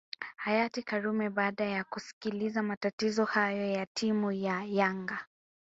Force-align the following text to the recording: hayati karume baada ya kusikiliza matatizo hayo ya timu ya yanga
hayati 0.35 0.83
karume 0.83 1.29
baada 1.29 1.65
ya 1.65 1.83
kusikiliza 1.83 2.63
matatizo 2.63 3.25
hayo 3.25 3.65
ya 3.71 3.85
timu 3.85 4.31
ya 4.31 4.63
yanga 4.63 5.25